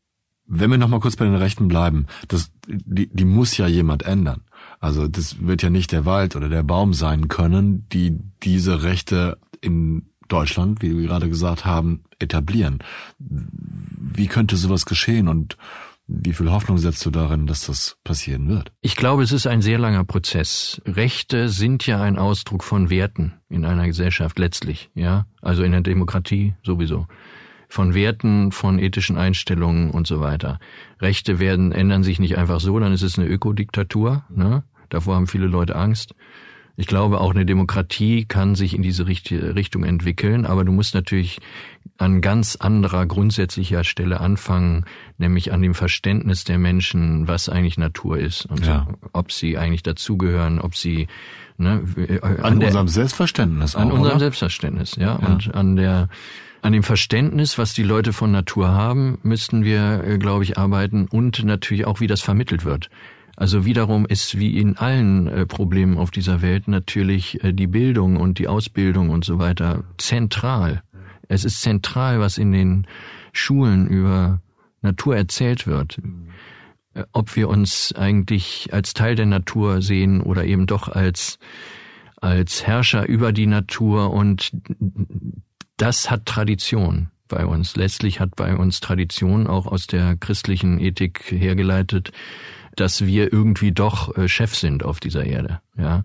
[0.46, 4.04] Wenn wir noch mal kurz bei den Rechten bleiben, das, die, die muss ja jemand
[4.04, 4.42] ändern.
[4.80, 9.38] Also das wird ja nicht der Wald oder der Baum sein können, die diese Rechte
[9.62, 12.80] in Deutschland, wie wir gerade gesagt haben, etablieren.
[13.20, 15.58] Wie könnte sowas geschehen und
[16.08, 18.72] wie viel Hoffnung setzt du darin, dass das passieren wird?
[18.82, 20.82] Ich glaube, es ist ein sehr langer Prozess.
[20.86, 25.82] Rechte sind ja ein Ausdruck von Werten in einer Gesellschaft letztlich, ja, also in der
[25.82, 27.08] Demokratie sowieso.
[27.74, 30.60] von Werten, von ethischen Einstellungen und so weiter.
[31.02, 34.24] Rechte werden, ändern sich nicht einfach so, dann ist es eine Ökodiktatur.
[34.30, 34.64] Ne?
[34.90, 36.14] Davor haben viele Leute Angst.
[36.76, 41.40] Ich glaube, auch eine Demokratie kann sich in diese Richtung entwickeln, aber du musst natürlich
[41.98, 44.86] an ganz anderer grundsätzlicher Stelle anfangen,
[45.20, 48.88] nämlich an dem Verständnis der Menschen, was eigentlich Natur ist und ja.
[49.12, 51.08] ob sie eigentlich dazugehören, ob sie
[51.58, 54.20] ne, äh, an, an der, unserem Selbstverständnis auch, an unserem oder?
[54.20, 56.10] Selbstverständnis, ja, ja, und an der
[56.64, 61.08] an dem Verständnis, was die Leute von Natur haben, müssten wir, äh, glaube ich, arbeiten
[61.12, 62.90] und natürlich auch, wie das vermittelt wird.
[63.36, 68.18] Also wiederum ist wie in allen äh, Problemen auf dieser Welt natürlich äh, die Bildung
[68.18, 70.84] und die Ausbildung und so weiter zentral.
[71.28, 72.88] Es ist zentral, was in den
[73.32, 74.42] Schulen über
[74.82, 76.00] Natur erzählt wird.
[76.94, 81.40] Äh, ob wir uns eigentlich als Teil der Natur sehen oder eben doch als,
[82.18, 84.52] als Herrscher über die Natur und
[85.78, 87.76] das hat Tradition bei uns.
[87.76, 92.12] Letztlich hat bei uns Tradition auch aus der christlichen Ethik hergeleitet
[92.76, 95.62] dass wir irgendwie doch äh, Chef sind auf dieser Erde.
[95.78, 96.04] Ja.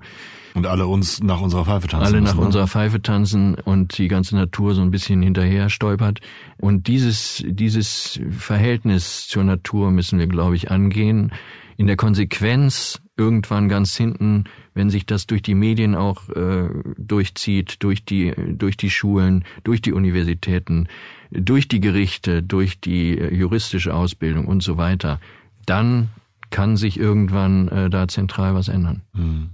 [0.55, 2.07] Und alle uns nach unserer Pfeife tanzen.
[2.07, 2.47] Alle nach müssen, ne?
[2.47, 6.21] unserer Pfeife tanzen und die ganze Natur so ein bisschen hinterher stolpert.
[6.57, 11.33] Und dieses, dieses Verhältnis zur Natur müssen wir, glaube ich, angehen.
[11.77, 17.83] In der Konsequenz irgendwann ganz hinten, wenn sich das durch die Medien auch äh, durchzieht,
[17.83, 20.89] durch die, durch die Schulen, durch die Universitäten,
[21.31, 25.21] durch die Gerichte, durch die juristische Ausbildung und so weiter,
[25.67, 26.09] dann
[26.51, 29.03] kann sich irgendwann äh, da zentral was ändern.
[29.15, 29.51] Hm.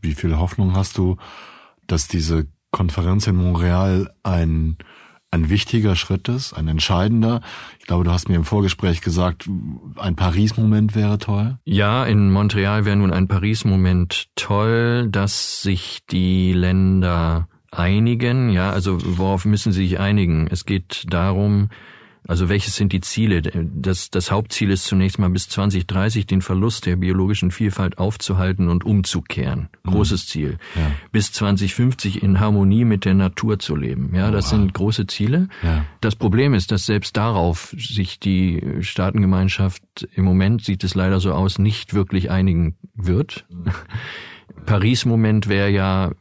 [0.00, 1.16] Wie viel Hoffnung hast du,
[1.86, 4.78] dass diese Konferenz in Montreal ein
[5.30, 7.40] ein wichtiger Schritt ist, ein entscheidender.
[7.78, 9.48] Ich glaube, du hast mir im Vorgespräch gesagt,
[9.96, 11.56] ein Paris-Moment wäre toll.
[11.64, 18.50] Ja, in Montreal wäre nun ein Paris-Moment toll, dass sich die Länder einigen.
[18.50, 20.48] Ja, also worauf müssen sie sich einigen?
[20.48, 21.68] Es geht darum,
[22.26, 23.42] also welches sind die Ziele?
[23.42, 28.84] Das, das Hauptziel ist zunächst mal bis 2030 den Verlust der biologischen Vielfalt aufzuhalten und
[28.84, 29.68] umzukehren.
[29.84, 29.90] Mhm.
[29.90, 30.58] Großes Ziel.
[30.76, 30.92] Ja.
[31.12, 34.14] Bis 2050 in Harmonie mit der Natur zu leben.
[34.14, 35.48] Ja, das sind große Ziele.
[35.62, 35.84] Ja.
[36.00, 39.82] Das Problem ist, dass selbst darauf sich die Staatengemeinschaft
[40.14, 43.46] im Moment sieht es leider so aus, nicht wirklich einigen wird.
[44.70, 46.12] Paris-Moment wäre ja äh,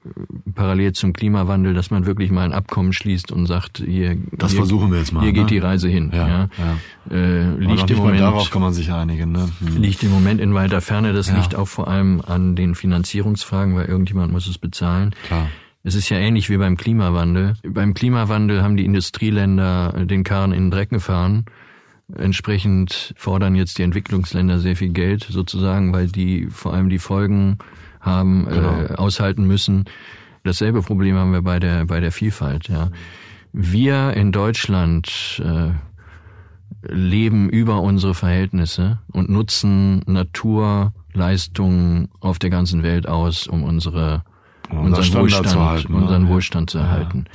[0.56, 4.62] parallel zum Klimawandel, dass man wirklich mal ein Abkommen schließt und sagt, hier, das hier,
[4.62, 5.22] versuchen wir jetzt mal.
[5.22, 5.40] Hier ne?
[5.40, 6.10] geht die Reise hin.
[6.12, 6.50] Ja, ja.
[6.58, 7.16] ja.
[7.16, 9.32] Äh, liegt im Moment, darauf kann man sich einigen.
[9.32, 9.52] Ne?
[9.60, 9.78] Hm.
[9.78, 11.14] Liegt im Moment in weiter Ferne.
[11.14, 11.36] Das ja.
[11.36, 15.14] liegt auch vor allem an den Finanzierungsfragen, weil irgendjemand muss es bezahlen.
[15.28, 15.48] Klar.
[15.84, 17.54] Es ist ja ähnlich wie beim Klimawandel.
[17.68, 21.46] Beim Klimawandel haben die Industrieländer den Karren in den Dreck gefahren.
[22.18, 27.60] Entsprechend fordern jetzt die Entwicklungsländer sehr viel Geld sozusagen, weil die vor allem die Folgen
[28.00, 28.82] haben genau.
[28.82, 29.86] äh, aushalten müssen.
[30.44, 32.70] Dasselbe Problem haben wir bei der bei der Vielfalt.
[32.70, 32.92] Ja,
[33.52, 35.72] wir in Deutschland äh,
[36.88, 44.24] leben über unsere Verhältnisse und nutzen Naturleistungen auf der ganzen Welt aus, um unsere
[44.70, 46.00] um unseren Wohlstand, halten, ne?
[46.00, 47.26] unseren Wohlstand zu erhalten.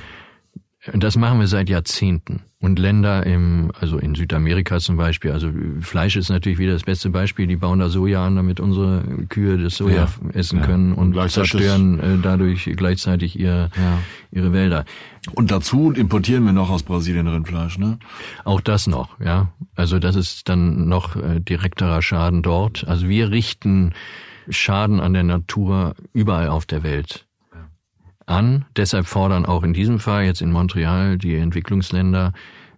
[0.86, 0.92] Ja.
[0.92, 2.42] Und das machen wir seit Jahrzehnten.
[2.64, 5.50] Und Länder im, also in Südamerika zum Beispiel, also
[5.82, 9.58] Fleisch ist natürlich wieder das beste Beispiel, die bauen da Soja an, damit unsere Kühe
[9.58, 10.64] das Soja ja, essen ja.
[10.64, 13.98] können und, und zerstören äh, dadurch gleichzeitig ihr, ja.
[14.32, 14.86] ihre Wälder.
[15.34, 17.98] Und dazu importieren wir noch aus Brasilien Rindfleisch, ne?
[18.44, 19.52] Auch das noch, ja.
[19.76, 22.88] Also das ist dann noch äh, direkterer Schaden dort.
[22.88, 23.92] Also wir richten
[24.48, 27.26] Schaden an der Natur überall auf der Welt
[28.26, 28.64] an.
[28.76, 32.32] Deshalb fordern auch in diesem Fall jetzt in Montreal die Entwicklungsländer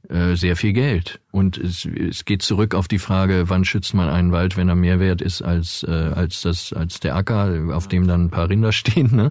[0.09, 1.21] sehr viel Geld.
[1.37, 4.75] Und es, es geht zurück auf die Frage, wann schützt man einen Wald, wenn er
[4.75, 8.49] mehr wert ist als, äh, als, das, als der Acker, auf dem dann ein paar
[8.49, 9.14] Rinder stehen.
[9.14, 9.29] Ne?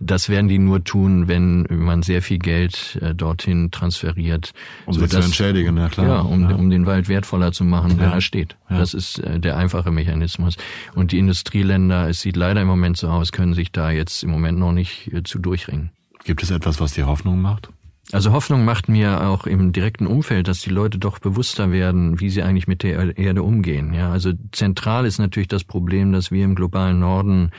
[0.00, 4.52] Das werden die nur tun, wenn man sehr viel Geld äh, dorthin transferiert.
[4.86, 6.06] Um sie zu entschädigen, ja klar.
[6.06, 6.54] Ja, um, ja.
[6.54, 8.14] um den Wald wertvoller zu machen, wenn ja.
[8.14, 8.56] er steht.
[8.70, 8.78] Ja.
[8.78, 10.56] Das ist äh, der einfache Mechanismus.
[10.94, 14.30] Und die Industrieländer, es sieht leider im Moment so aus, können sich da jetzt im
[14.30, 15.90] Moment noch nicht äh, zu durchringen.
[16.24, 17.68] Gibt es etwas, was dir Hoffnung macht?
[18.12, 22.28] Also Hoffnung macht mir auch im direkten Umfeld, dass die Leute doch bewusster werden, wie
[22.28, 23.94] sie eigentlich mit der Erde umgehen.
[23.94, 27.52] Ja, also zentral ist natürlich das Problem, dass wir im globalen Norden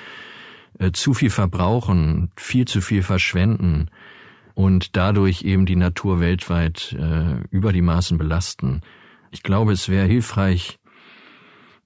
[0.77, 3.89] äh, zu viel verbrauchen, viel zu viel verschwenden
[4.53, 8.81] und dadurch eben die Natur weltweit äh, über die Maßen belasten.
[9.31, 10.77] Ich glaube, es wäre hilfreich,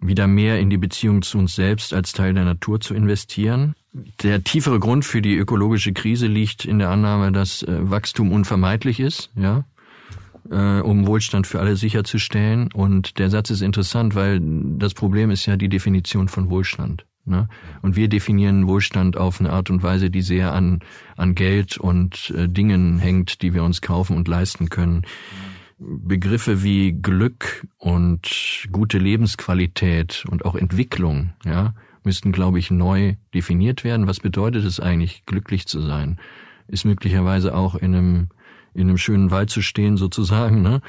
[0.01, 3.75] wieder mehr in die Beziehung zu uns selbst als Teil der Natur zu investieren
[4.21, 8.99] der tiefere Grund für die ökologische Krise liegt in der Annahme, dass äh, Wachstum unvermeidlich
[8.99, 9.65] ist, ja,
[10.49, 12.69] äh, um Wohlstand für alle sicherzustellen.
[12.73, 17.05] Und der Satz ist interessant, weil das Problem ist ja die Definition von Wohlstand.
[17.25, 17.49] Ne?
[17.81, 20.79] Und wir definieren Wohlstand auf eine Art und Weise, die sehr an,
[21.17, 25.03] an Geld und äh, Dingen hängt, die wir uns kaufen und leisten können.
[25.77, 31.75] Begriffe wie Glück und gute Lebensqualität und auch Entwicklung, ja,
[32.07, 34.07] müssten, glaube ich, neu definiert werden.
[34.07, 36.19] Was bedeutet es eigentlich, glücklich zu sein?
[36.69, 38.29] Ist möglicherweise auch in einem,
[38.73, 40.81] in einem schönen Wald zu stehen, sozusagen, ne?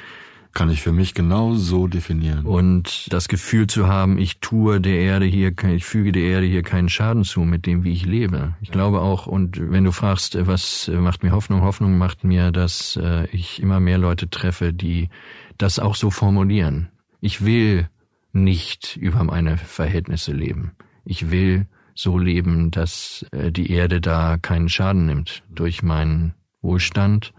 [0.55, 2.47] Kann ich für mich genau so definieren.
[2.47, 6.63] Und das Gefühl zu haben, ich tue der Erde hier, ich füge der Erde hier
[6.63, 8.55] keinen Schaden zu mit dem, wie ich lebe.
[8.61, 12.97] Ich glaube auch, und wenn du fragst, was macht mir Hoffnung, Hoffnung macht mir, dass
[12.97, 15.11] äh, ich immer mehr Leute treffe, die
[15.59, 16.89] das auch so formulieren.
[17.21, 17.89] Ich will
[18.33, 20.73] nicht über meine Verhältnisse leben.
[21.05, 27.33] Ich will so leben, dass äh, die Erde da keinen Schaden nimmt durch meinen Wohlstand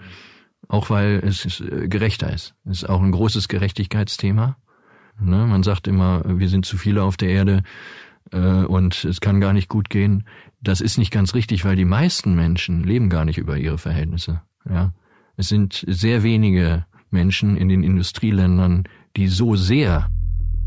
[0.70, 2.56] auch weil es äh, gerechter ist.
[2.64, 4.56] Es ist auch ein großes Gerechtigkeitsthema.
[5.20, 5.46] Ne?
[5.48, 7.64] Man sagt immer, wir sind zu viele auf der Erde
[8.32, 10.24] äh, und es kann gar nicht gut gehen.
[10.62, 14.42] Das ist nicht ganz richtig, weil die meisten Menschen leben gar nicht über ihre Verhältnisse.
[14.70, 14.94] Ja?
[15.36, 18.84] Es sind sehr wenige Menschen in den Industrieländern,
[19.16, 20.10] die so sehr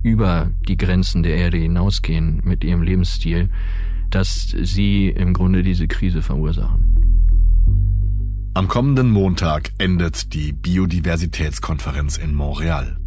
[0.02, 3.50] über die Grenzen der Erde hinausgehen mit ihrem Lebensstil,
[4.10, 6.92] dass sie im Grunde diese Krise verursachen.
[8.54, 12.98] Am kommenden Montag endet die Biodiversitätskonferenz in Montreal.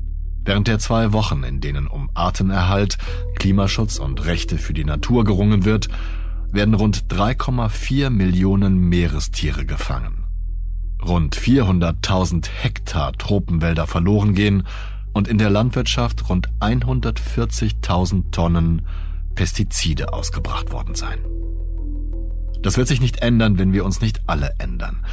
[0.44, 2.98] Während der zwei Wochen, in denen um Artenerhalt,
[3.36, 5.90] Klimaschutz und Rechte für die Natur gerungen wird,
[6.52, 10.24] werden rund 3,4 Millionen Meerestiere gefangen.
[11.04, 14.64] Rund 400.000 Hektar Tropenwälder verloren gehen
[15.16, 18.84] und in der Landwirtschaft rund 140.000 Tonnen
[19.34, 21.18] Pestizide ausgebracht worden sein.
[22.62, 25.04] Das wird sich nicht ändern, wenn wir uns nicht alle ändern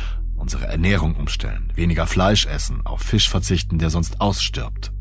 [0.42, 4.92] unsere Ernährung umstellen, weniger Fleisch essen, auf Fisch verzichten, der sonst ausstirbt,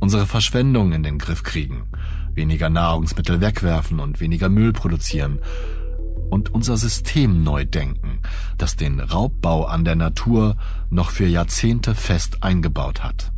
[0.00, 1.88] unsere Verschwendung in den Griff kriegen,
[2.34, 5.38] weniger Nahrungsmittel wegwerfen und weniger Müll produzieren
[6.28, 8.20] und unser System neu denken,
[8.58, 10.58] das den Raubbau an der Natur
[10.90, 13.32] noch für Jahrzehnte fest eingebaut hat.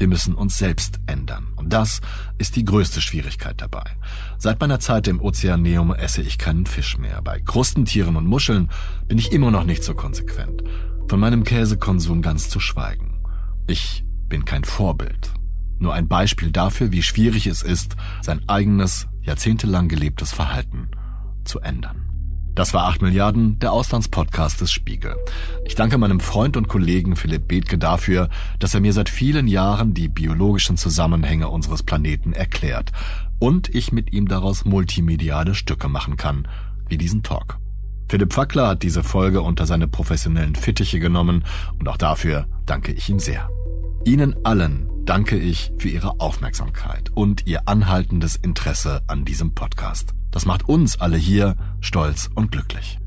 [0.00, 1.52] Wir müssen uns selbst ändern.
[1.56, 2.00] Und das
[2.38, 3.84] ist die größte Schwierigkeit dabei.
[4.38, 7.20] Seit meiner Zeit im Ozeaneum esse ich keinen Fisch mehr.
[7.20, 8.70] Bei Krustentieren und Muscheln
[9.08, 10.62] bin ich immer noch nicht so konsequent.
[11.06, 13.22] Von meinem Käsekonsum ganz zu schweigen.
[13.66, 15.34] Ich bin kein Vorbild.
[15.78, 20.88] Nur ein Beispiel dafür, wie schwierig es ist, sein eigenes, jahrzehntelang gelebtes Verhalten
[21.44, 22.09] zu ändern.
[22.54, 25.14] Das war 8 Milliarden, der Auslandspodcast des Spiegel.
[25.64, 29.94] Ich danke meinem Freund und Kollegen Philipp Bethke dafür, dass er mir seit vielen Jahren
[29.94, 32.92] die biologischen Zusammenhänge unseres Planeten erklärt
[33.38, 36.46] und ich mit ihm daraus multimediale Stücke machen kann,
[36.88, 37.58] wie diesen Talk.
[38.08, 41.44] Philipp Fackler hat diese Folge unter seine professionellen Fittiche genommen
[41.78, 43.48] und auch dafür danke ich ihm sehr.
[44.04, 50.14] Ihnen allen danke ich für Ihre Aufmerksamkeit und Ihr anhaltendes Interesse an diesem Podcast.
[50.30, 52.98] Das macht uns alle hier stolz und glücklich.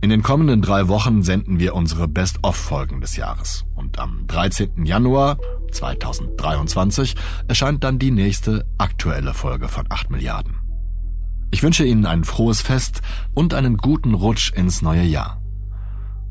[0.00, 3.64] In den kommenden drei Wochen senden wir unsere Best-of-Folgen des Jahres.
[3.74, 4.86] Und am 13.
[4.86, 5.38] Januar
[5.72, 7.16] 2023
[7.48, 10.54] erscheint dann die nächste aktuelle Folge von 8 Milliarden.
[11.50, 13.00] Ich wünsche Ihnen ein frohes Fest
[13.34, 15.42] und einen guten Rutsch ins neue Jahr.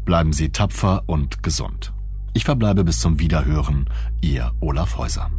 [0.06, 1.91] Bleiben Sie tapfer und gesund.
[2.34, 3.89] Ich verbleibe bis zum Wiederhören,
[4.21, 5.30] Ihr Olaf Häuser.